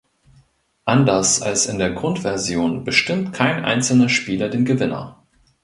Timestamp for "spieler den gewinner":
4.09-5.21